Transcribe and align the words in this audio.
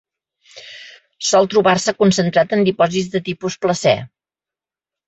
Sol 1.31 1.51
trobar-se 1.55 1.95
concentrat 2.01 2.57
en 2.59 2.67
dipòsits 2.71 3.13
de 3.19 3.25
tipus 3.31 3.63
placer. 3.69 3.97